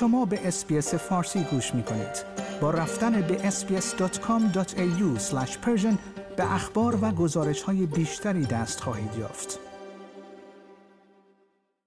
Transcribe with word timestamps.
شما 0.00 0.24
به 0.24 0.48
اسپیس 0.48 0.94
فارسی 0.94 1.44
گوش 1.44 1.74
می 1.74 1.82
کنید. 1.82 2.24
با 2.60 2.70
رفتن 2.70 3.20
به 3.20 3.50
sbs.com.au 3.50 5.18
به 6.36 6.54
اخبار 6.54 6.98
و 7.02 7.10
گزارش 7.10 7.62
های 7.62 7.86
بیشتری 7.86 8.46
دست 8.46 8.80
خواهید 8.80 9.16
یافت. 9.18 9.58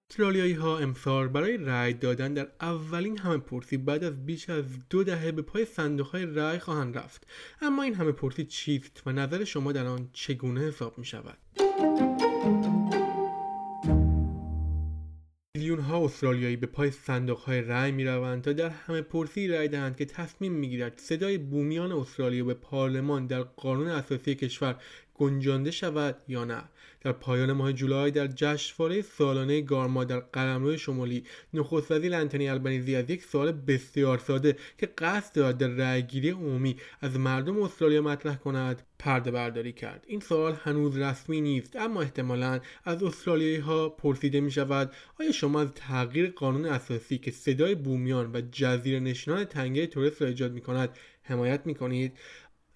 استرالیایی 0.09 0.53
ها 0.53 0.77
امسال 0.77 1.27
برای 1.27 1.57
رأی 1.57 1.93
دادن 1.93 2.33
در 2.33 2.47
اولین 2.61 3.17
همه 3.17 3.37
پرسی 3.37 3.77
بعد 3.77 4.03
از 4.03 4.25
بیش 4.25 4.49
از 4.49 4.65
دو 4.89 5.03
دهه 5.03 5.31
به 5.31 5.41
پای 5.41 5.65
صندوق 5.65 6.07
های 6.07 6.25
رأی 6.25 6.59
خواهند 6.59 6.97
رفت 6.97 7.27
اما 7.61 7.83
این 7.83 7.95
همه 7.95 8.11
پرسی 8.11 8.45
چیست 8.45 9.01
و 9.05 9.11
نظر 9.11 9.43
شما 9.43 9.71
در 9.71 9.85
آن 9.85 10.09
چگونه 10.13 10.61
حساب 10.61 10.97
می 10.97 11.05
شود؟ 11.05 11.37
میلیون 15.71 15.89
ها 15.89 16.05
استرالیایی 16.05 16.55
به 16.55 16.67
پای 16.67 16.91
صندوق 16.91 17.39
های 17.39 17.61
رأی 17.61 17.91
می 17.91 18.05
روند 18.05 18.41
تا 18.43 18.53
در 18.53 18.69
همه 18.69 19.01
پرسی 19.01 19.47
رأی 19.47 19.67
دهند 19.67 19.97
که 19.97 20.05
تصمیم 20.05 20.51
می 20.51 20.69
گیرد 20.69 20.97
صدای 20.97 21.37
بومیان 21.37 21.91
استرالیا 21.91 22.45
به 22.45 22.53
پارلمان 22.53 23.27
در 23.27 23.41
قانون 23.41 23.87
اساسی 23.87 24.35
کشور 24.35 24.75
گنجانده 25.21 25.71
شود 25.71 26.15
یا 26.27 26.45
نه. 26.45 26.63
در 27.01 27.11
پایان 27.11 27.51
ماه 27.51 27.73
جولای 27.73 28.11
در 28.11 28.27
جشنواره 28.27 29.01
سالانه 29.01 29.61
گارما 29.61 30.03
در 30.03 30.19
قلمرو 30.19 30.77
شمالی 30.77 31.23
نخست 31.53 31.91
وزیر 31.91 32.15
انتونی 32.15 32.49
البنیزی 32.49 32.95
از 32.95 33.09
یک 33.09 33.23
سوال 33.23 33.51
بسیار 33.51 34.17
ساده 34.17 34.57
که 34.77 34.85
قصد 34.97 35.35
دارد 35.35 35.57
در 35.57 35.67
رأیگیری 35.67 36.29
عمومی 36.29 36.77
از 37.01 37.19
مردم 37.19 37.61
استرالیا 37.61 38.01
مطرح 38.01 38.35
کند 38.35 38.81
پرده 38.99 39.31
برداری 39.31 39.71
کرد. 39.71 40.03
این 40.07 40.19
سوال 40.19 40.57
هنوز 40.63 40.97
رسمی 40.97 41.41
نیست 41.41 41.75
اما 41.75 42.01
احتمالا 42.01 42.59
از 42.83 43.03
استرالیایی 43.03 43.57
ها 43.57 43.89
پرسیده 43.89 44.41
می 44.41 44.51
شود 44.51 44.91
آیا 45.19 45.31
شما 45.31 45.61
از 45.61 45.71
تغییر 45.75 46.31
قانون 46.31 46.65
اساسی 46.65 47.17
که 47.17 47.31
صدای 47.31 47.75
بومیان 47.75 48.31
و 48.33 48.41
جزیره 48.51 48.99
نشینان 48.99 49.43
تنگه 49.45 49.87
تورست 49.87 50.21
را 50.21 50.27
ایجاد 50.27 50.51
می 50.51 50.61
کند 50.61 50.89
حمایت 51.23 51.65
می 51.65 51.75
کنید 51.75 52.17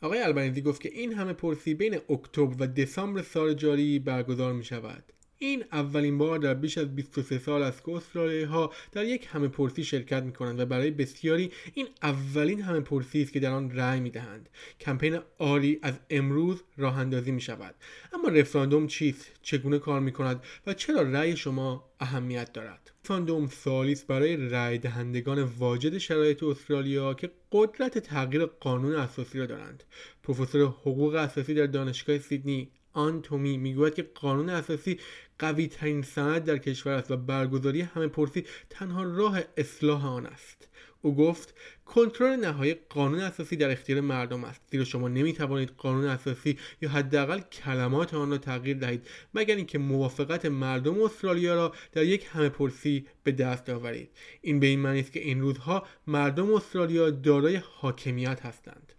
آقای 0.06 0.22
البنیزی 0.22 0.62
گفت 0.62 0.82
که 0.82 0.90
این 0.90 1.14
همه 1.14 1.34
پرسی 1.34 1.74
بین 1.74 2.00
اکتبر 2.10 2.56
و 2.60 2.68
دسامبر 2.68 3.22
سال 3.22 3.54
جاری 3.54 4.00
برگزار 4.00 4.54
می 4.54 4.64
شود 4.64 5.04
این 5.38 5.64
اولین 5.72 6.18
بار 6.18 6.40
در 6.40 6.54
بیش 6.54 6.78
از 6.78 6.96
23 6.96 7.40
سال 7.40 7.64
است 7.64 7.84
که 7.84 7.92
استرالیایی 7.92 8.44
ها 8.44 8.74
در 8.92 9.06
یک 9.06 9.28
همه 9.32 9.48
پرسی 9.48 9.84
شرکت 9.84 10.24
می 10.24 10.34
کنند 10.34 10.60
و 10.60 10.66
برای 10.66 10.92
بسیاری 10.92 11.52
این 11.74 11.88
اولین 12.04 12.62
همه 12.62 12.80
پرسی 12.80 13.22
است 13.22 13.34
که 13.34 13.40
در 13.40 13.52
آن 13.52 13.72
رأی 13.72 14.00
می 14.00 14.10
دهند 14.10 14.50
کمپین 14.80 15.20
آری 15.38 15.80
از 15.82 16.00
امروز 16.10 16.64
راه 16.78 16.98
اندازی 16.98 17.32
می 17.32 17.42
شود 17.42 17.76
اما 18.14 18.30
رفراندوم 18.30 18.88
چیست؟ 18.88 19.32
چگونه 19.42 19.80
کار 19.80 20.00
می 20.00 20.12
کند 20.12 20.44
و 20.68 20.74
چرا 20.74 21.02
رأی 21.02 21.38
شما 21.38 21.90
اهمیت 22.00 22.54
دارد؟ 22.54 22.92
رفراندوم 23.06 23.48
سالی 23.48 23.98
برای 24.08 24.38
رأی 24.50 24.78
دهندگان 24.78 25.44
واجد 25.44 25.98
شرایط 25.98 26.44
استرالیا 26.44 27.14
که 27.14 27.32
قدرت 27.52 27.98
تغییر 27.98 28.46
قانون 28.46 28.96
اساسی 28.96 29.40
را 29.40 29.46
دارند. 29.46 29.84
پروفسور 30.24 30.62
حقوق 30.62 31.16
اساسی 31.16 31.54
در 31.54 31.66
دانشگاه 31.66 32.20
سیدنی 32.20 32.72
آن 32.96 33.22
تومی 33.22 33.58
می‌گوید 33.58 33.96
که 33.96 34.04
قانون 34.16 34.50
اساسی 34.50 35.00
قوی 35.40 35.68
ترین 35.68 36.02
سند 36.02 36.44
در 36.44 36.58
کشور 36.58 36.94
است 36.94 37.12
و 37.12 37.18
برگزاری 37.18 37.82
همه 37.82 38.08
پرسی 38.08 38.46
تنها 38.70 39.04
راه 39.04 39.42
اصلاح 39.58 40.06
آن 40.06 40.26
است. 40.26 40.68
او 41.06 41.16
گفت 41.16 41.54
کنترل 41.86 42.36
نهایی 42.36 42.76
قانون 42.90 43.20
اساسی 43.20 43.56
در 43.56 43.72
اختیار 43.72 44.02
مردم 44.02 44.44
است 44.44 44.62
زیرا 44.72 44.84
شما 44.84 45.08
نمی 45.08 45.34
توانید 45.34 45.70
قانون 45.78 46.06
اساسی 46.06 46.58
یا 46.82 46.90
حداقل 46.90 47.40
کلمات 47.40 48.14
آن 48.14 48.32
را 48.32 48.38
تغییر 48.38 48.78
دهید 48.78 49.08
مگر 49.34 49.56
اینکه 49.56 49.78
موافقت 49.78 50.46
مردم 50.46 51.04
استرالیا 51.04 51.56
را 51.56 51.74
در 51.92 52.04
یک 52.04 52.28
همه 52.32 52.50
پرسی 52.50 53.06
به 53.24 53.32
دست 53.32 53.70
آورید. 53.70 54.10
این 54.42 54.60
به 54.60 54.68
این 54.68 54.80
معنی 54.80 55.00
است 55.00 55.12
که 55.12 55.20
این 55.20 55.42
روزها 55.42 55.88
مردم 56.08 56.54
استرالیا 56.54 57.10
دارای 57.10 57.56
حاکمیت 57.56 58.46
هستند. 58.46 58.94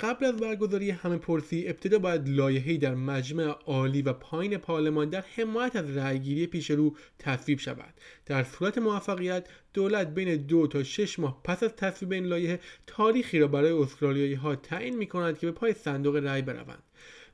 قبل 0.00 0.24
از 0.24 0.36
برگزاری 0.36 0.90
همه 0.90 1.16
پرسی 1.16 1.64
ابتدا 1.68 1.98
باید 1.98 2.28
لایحه‌ای 2.28 2.78
در 2.78 2.94
مجمع 2.94 3.44
عالی 3.66 4.02
و 4.02 4.12
پایین 4.12 4.56
پارلمان 4.56 5.08
در 5.08 5.24
حمایت 5.36 5.76
از 5.76 5.96
رأیگیری 5.96 6.46
پیش 6.46 6.70
رو 6.70 6.96
تصویب 7.18 7.58
شود. 7.58 7.94
در 8.26 8.44
صورت 8.44 8.78
موفقیت 8.78 9.48
دولت 9.74 10.14
بین 10.14 10.36
دو 10.36 10.66
تا 10.66 10.82
شش 10.82 11.18
ماه 11.18 11.40
پس 11.44 11.62
از 11.62 11.76
تصویب 11.76 12.12
این 12.12 12.24
لایحه 12.24 12.60
تاریخی 12.86 13.38
را 13.38 13.48
برای 13.48 13.72
استرالیایی 13.72 14.34
ها 14.34 14.56
تعیین 14.56 14.96
می 14.96 15.06
کند 15.06 15.38
که 15.38 15.46
به 15.46 15.52
پای 15.52 15.72
صندوق 15.72 16.16
رأی 16.16 16.42
بروند. 16.42 16.82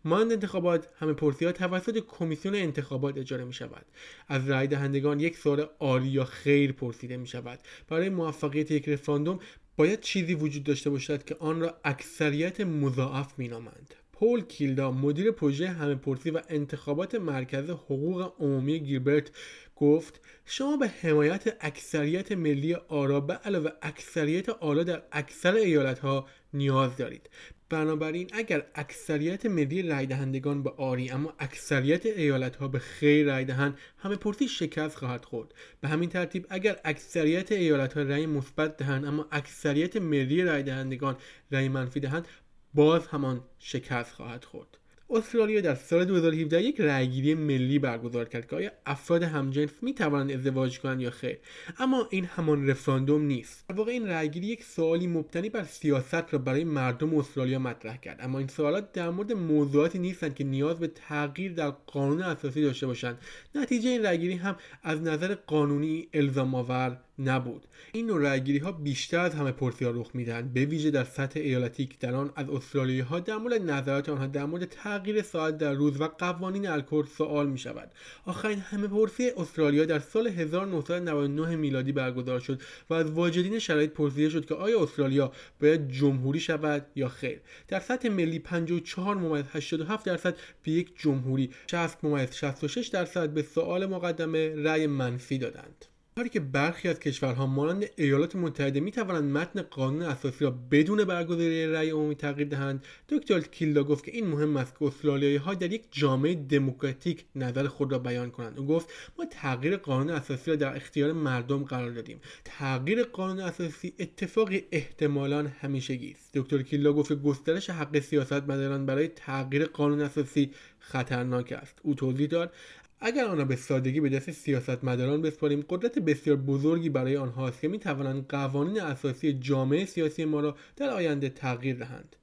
مانند 0.04 0.32
انتخابات 0.32 0.88
همه 0.98 1.12
پرسی 1.12 1.44
ها 1.44 1.52
توسط 1.52 1.98
کمیسیون 2.08 2.54
انتخابات 2.54 3.18
اجاره 3.18 3.44
می 3.44 3.52
شود 3.52 3.86
از 4.28 4.50
رای 4.50 4.66
دهندگان 4.66 5.20
یک 5.20 5.36
سوال 5.36 5.68
آری 5.78 6.08
یا 6.08 6.24
خیر 6.24 6.72
پرسیده 6.72 7.16
می 7.16 7.26
شود 7.26 7.58
برای 7.88 8.08
موفقیت 8.08 8.70
یک 8.70 8.88
رفراندوم 8.88 9.38
باید 9.76 10.00
چیزی 10.00 10.34
وجود 10.34 10.64
داشته 10.64 10.90
باشد 10.90 11.24
که 11.24 11.36
آن 11.40 11.60
را 11.60 11.80
اکثریت 11.84 12.60
مضاعف 12.60 13.38
مینامند. 13.38 13.94
پول 14.12 14.40
کیلدا 14.40 14.90
مدیر 14.90 15.30
پروژه 15.30 15.68
همه 15.68 15.94
پرسی 15.94 16.30
و 16.30 16.40
انتخابات 16.48 17.14
مرکز 17.14 17.70
حقوق 17.70 18.32
عمومی 18.40 18.80
گیلبرت 18.80 19.30
گفت 19.76 20.20
شما 20.44 20.76
به 20.76 20.88
حمایت 20.88 21.56
اکثریت 21.60 22.32
ملی 22.32 22.74
آرا 22.74 23.20
به 23.20 23.34
علاوه 23.34 23.70
اکثریت 23.82 24.48
آلا 24.48 24.82
در 24.82 25.02
اکثر 25.12 25.54
ایالت 25.54 25.98
ها 25.98 26.26
نیاز 26.56 26.96
دارید. 26.96 27.30
بنابراین 27.68 28.30
اگر 28.32 28.66
اکثریت 28.74 29.46
ملی 29.46 29.82
رای 29.82 30.06
دهندگان 30.06 30.62
به 30.62 30.70
آری 30.70 31.10
اما 31.10 31.34
اکثریت 31.38 32.06
ایالت 32.06 32.56
ها 32.56 32.68
به 32.68 32.78
خیر 32.78 33.26
رای 33.26 33.44
دهند 33.44 33.78
همه 33.98 34.16
پرسی 34.16 34.48
شکست 34.48 34.96
خواهد 34.96 35.24
خورد. 35.24 35.54
به 35.80 35.88
همین 35.88 36.08
ترتیب 36.08 36.46
اگر 36.50 36.80
اکثریت 36.84 37.52
ایالت 37.52 37.96
ها 37.96 38.02
رای 38.02 38.26
مثبت 38.26 38.76
دهند 38.76 39.04
اما 39.04 39.26
اکثریت 39.32 39.96
ملی 39.96 40.42
رای 40.42 40.62
دهندگان 40.62 41.16
رای 41.50 41.68
منفی 41.68 42.00
دهند 42.00 42.28
باز 42.74 43.06
همان 43.06 43.44
شکست 43.58 44.12
خواهد 44.12 44.44
خورد. 44.44 44.78
استرالیا 45.10 45.60
در 45.60 45.74
سال 45.74 46.04
2017 46.04 46.62
یک 46.62 46.80
رأیگیری 46.80 47.34
ملی 47.34 47.78
برگزار 47.78 48.24
کرد 48.24 48.46
که 48.48 48.56
آیا 48.56 48.70
افراد 48.86 49.22
همجنس 49.22 49.70
می 49.82 49.94
توانند 49.94 50.32
ازدواج 50.32 50.80
کنند 50.80 51.00
یا 51.00 51.10
خیر؟ 51.10 51.38
اما 51.78 52.08
این 52.10 52.24
همان 52.24 52.68
رفراندوم 52.70 53.22
نیست. 53.22 53.64
در 53.68 53.74
واقع 53.74 53.92
این 53.92 54.06
رأیگیری 54.06 54.46
یک 54.46 54.64
سوالی 54.64 55.06
مبتنی 55.06 55.50
بر 55.50 55.64
سیاست 55.64 56.32
را 56.32 56.38
برای 56.38 56.64
مردم 56.64 57.14
استرالیا 57.14 57.58
مطرح 57.58 57.96
کرد. 57.96 58.18
اما 58.22 58.38
این 58.38 58.48
سوالات 58.48 58.92
در 58.92 59.10
مورد 59.10 59.32
موضوعاتی 59.32 59.98
نیستند 59.98 60.34
که 60.34 60.44
نیاز 60.44 60.78
به 60.78 60.86
تغییر 60.86 61.52
در 61.52 61.70
قانون 61.70 62.22
اساسی 62.22 62.62
داشته 62.62 62.86
باشند. 62.86 63.18
نتیجه 63.54 63.90
این 63.90 64.02
رأیگیری 64.02 64.34
هم 64.34 64.56
از 64.82 65.02
نظر 65.02 65.34
قانونی 65.34 66.08
الزام 66.14 66.54
آور 66.54 66.98
نبود. 67.18 67.66
این 67.92 68.06
نوع 68.06 68.22
رأیگیری 68.22 68.58
ها 68.58 68.72
بیشتر 68.72 69.20
از 69.20 69.34
همه 69.34 69.52
پرسی 69.52 69.84
ها 69.84 69.90
رخ 69.90 70.10
می‌دهند. 70.14 70.52
به 70.52 70.64
ویژه 70.64 70.90
در 70.90 71.04
سطح 71.04 71.40
ایالتی 71.40 71.86
که 71.86 71.96
در 72.00 72.14
آن 72.14 72.32
از 72.36 72.48
استرالیایی 72.48 73.00
ها 73.00 73.20
در 73.20 73.36
مورد 73.36 73.70
نظرات 73.70 74.08
آنها 74.08 74.26
در 74.26 74.44
مورد 74.44 74.64
تغییر 74.64 75.22
ساعت 75.22 75.58
در 75.58 75.72
روز 75.72 76.00
و 76.00 76.08
قوانین 76.08 76.68
الکل 76.68 77.06
سوال 77.06 77.48
می 77.48 77.58
شود 77.58 77.90
آخرین 78.24 78.58
همه 78.58 78.88
پرسی 78.88 79.30
استرالیا 79.36 79.84
در 79.84 79.98
سال 79.98 80.26
1999 80.26 81.56
میلادی 81.56 81.92
برگزار 81.92 82.40
شد 82.40 82.62
و 82.90 82.94
از 82.94 83.10
واجدین 83.10 83.58
شرایط 83.58 83.90
پرسیده 83.90 84.28
شد 84.28 84.46
که 84.46 84.54
آیا 84.54 84.82
استرالیا 84.82 85.32
باید 85.60 85.88
جمهوری 85.88 86.40
شود 86.40 86.86
یا 86.94 87.08
خیر. 87.08 87.40
در 87.68 87.80
سطح 87.80 88.08
ملی 88.08 88.38
54 88.38 89.16
ممیز 89.16 89.44
87 89.52 90.06
درصد 90.06 90.36
به 90.62 90.72
یک 90.72 90.92
جمهوری 90.96 91.50
60 91.70 92.04
ممیز 92.04 92.34
66 92.34 92.88
درصد 92.88 93.30
به 93.30 93.42
سوال 93.42 93.86
مقدمه 93.86 94.54
رأی 94.56 94.86
منفی 94.86 95.38
دادند. 95.38 95.84
کاری 96.18 96.28
که 96.28 96.40
برخی 96.40 96.88
از 96.88 97.00
کشورها 97.00 97.46
مانند 97.46 97.84
ایالات 97.96 98.36
متحده 98.36 98.80
می 98.80 98.90
توانند 98.90 99.32
متن 99.32 99.62
قانون 99.62 100.02
اساسی 100.02 100.44
را 100.44 100.50
بدون 100.50 101.04
برگزاری 101.04 101.66
رأی 101.66 101.90
عمومی 101.90 102.14
تغییر 102.14 102.48
دهند 102.48 102.84
دکتر 103.08 103.40
کیلدا 103.40 103.84
گفت 103.84 104.04
که 104.04 104.10
این 104.10 104.26
مهم 104.26 104.56
است 104.56 104.78
که 104.78 104.84
استرالیایی 104.84 105.36
ها 105.36 105.54
در 105.54 105.72
یک 105.72 105.84
جامعه 105.90 106.34
دموکراتیک 106.34 107.24
نظر 107.34 107.66
خود 107.66 107.92
را 107.92 107.98
بیان 107.98 108.30
کنند. 108.30 108.58
او 108.58 108.66
گفت 108.66 108.88
ما 109.18 109.24
تغییر 109.24 109.76
قانون 109.76 110.10
اساسی 110.10 110.50
را 110.50 110.56
در 110.56 110.76
اختیار 110.76 111.12
مردم 111.12 111.64
قرار 111.64 111.90
دادیم. 111.90 112.20
تغییر 112.44 113.02
قانون 113.02 113.40
اساسی 113.40 113.92
اتفاقی 113.98 114.64
احتمالا 114.72 115.50
همیشگی 115.60 116.10
است. 116.10 116.30
دکتر 116.34 116.62
کیلدا 116.62 116.92
گفت 116.92 117.08
که 117.08 117.14
گسترش 117.14 117.70
حق 117.70 118.00
سیاستمداران 118.00 118.86
برای 118.86 119.08
تغییر 119.08 119.64
قانون 119.64 120.00
اساسی 120.00 120.50
خطرناک 120.78 121.52
است. 121.52 121.78
او 121.82 121.94
توضیح 121.94 122.26
داد 122.26 122.52
اگر 123.00 123.24
آن 123.24 123.44
به 123.44 123.56
سادگی 123.56 124.00
به 124.00 124.08
دست 124.08 124.30
سیاستمداران 124.30 125.22
بسپاریم 125.22 125.64
قدرت 125.68 125.98
بسیار 125.98 126.36
بزرگی 126.36 126.88
برای 126.88 127.16
آنهاست 127.16 127.60
که 127.60 127.68
می 127.68 127.78
توانند 127.78 128.26
قوانین 128.28 128.80
اساسی 128.80 129.32
جامعه 129.32 129.84
سیاسی 129.84 130.24
ما 130.24 130.40
را 130.40 130.56
در 130.76 130.90
آینده 130.90 131.28
تغییر 131.28 131.76
دهند. 131.76 132.16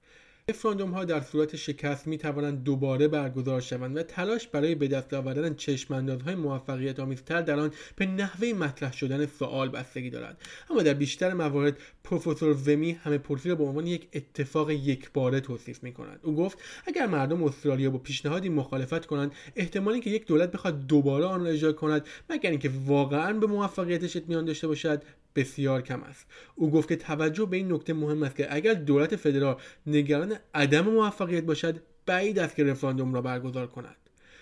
رفراندوم 0.50 0.92
ها 0.92 1.06
در 1.06 1.22
صورت 1.22 1.56
شکست 1.56 2.08
می 2.08 2.18
توانند 2.18 2.64
دوباره 2.64 3.08
برگزار 3.08 3.62
شوند 3.62 3.98
و 3.98 4.04
تلاش 4.04 4.48
برای 4.48 4.76
به 4.76 4.88
دست 4.88 5.14
آوردن 5.14 5.54
چشماندازهای 5.54 6.36
موفقیت 6.36 7.00
آمیزتر 7.00 7.42
در 7.42 7.60
آن 7.60 7.72
به 7.96 8.06
نحوه 8.06 8.54
مطرح 8.54 8.94
شدن 8.94 9.26
سوال 9.26 9.70
بستگی 9.70 10.10
دارد. 10.10 10.42
اما 10.70 10.84
در 10.84 10.94
بیشتر 10.94 11.34
موارد 11.34 11.78
پروفسور 12.04 12.58
ومی 12.68 12.92
همه 12.92 13.18
پرسی 13.18 13.50
را 13.50 13.56
به 13.56 13.64
عنوان 13.64 13.88
یک 13.88 14.08
اتفاق 14.14 14.72
یکباره 14.72 15.40
توصیف 15.40 15.84
می 15.84 15.94
کند 15.94 16.20
او 16.24 16.36
گفت 16.36 16.58
اگر 16.88 17.08
مردم 17.08 17.44
استرالیا 17.44 17.90
با 17.90 17.98
پیشنهادی 17.98 18.50
مخالفت 18.50 19.06
کنند 19.06 19.32
احتمالی 19.56 20.00
که 20.00 20.10
یک 20.10 20.26
دولت 20.26 20.52
بخواد 20.52 20.88
دوباره 20.88 21.26
آن 21.26 21.44
را 21.44 21.48
اجرا 21.48 21.74
کند 21.74 22.08
مگر 22.30 22.50
اینکه 22.50 22.72
واقعا 22.86 23.34
به 23.34 23.48
موفقیتش 23.48 24.16
اطمینان 24.16 24.46
داشته 24.46 24.68
باشد؟ 24.68 25.04
بسیار 25.36 25.82
کم 25.82 26.04
است. 26.04 26.26
او 26.56 26.72
گفت 26.72 26.90
که 26.90 26.96
توجه 26.96 27.46
به 27.46 27.58
این 27.58 27.74
نکته 27.74 27.94
مهم 27.94 28.24
است 28.24 28.36
که 28.36 28.56
اگر 28.56 28.74
دولت 28.74 29.16
فدرال 29.16 29.56
نگران 29.88 30.36
عدم 30.54 30.82
موفقیت 30.82 31.44
باشد 31.44 31.82
بعید 32.06 32.40
است 32.40 32.56
که 32.56 32.64
رفراندوم 32.64 33.14
را 33.14 33.22
برگزار 33.22 33.68
کند. 33.68 33.96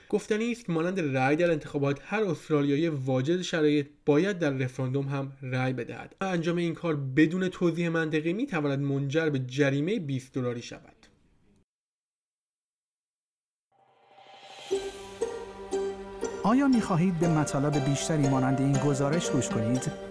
گفتنی 0.10 0.52
است 0.52 0.70
مانند 0.70 1.00
رأی 1.18 1.36
در 1.36 1.52
انتخابات 1.52 2.00
هر 2.04 2.24
استرالیایی 2.24 2.88
واجد 2.88 3.42
شرایط 3.42 3.88
باید 4.06 4.40
در 4.40 4.50
رفراندوم 4.50 5.08
هم 5.08 5.32
رأی 5.42 5.74
بدهد. 5.74 6.16
انجام 6.22 6.58
این 6.58 6.74
کار 6.74 6.96
بدون 6.96 7.50
توضیح 7.50 7.90
منطقی 7.90 8.34
می 8.34 8.48
تواند 8.48 8.80
منجر 8.80 9.30
به 9.30 9.40
جریمه 9.40 10.00
20 10.00 10.34
دلاری 10.34 10.62
شود. 10.62 11.02
آیا 16.44 16.68
می 16.68 16.82
خواهید 16.82 17.20
به 17.20 17.28
مطالب 17.28 17.86
بیشتری 17.86 18.30
مانند 18.30 18.62
این 18.62 18.74
گزارش 18.74 19.30
گوش 19.30 19.50
کنید؟ 19.50 20.11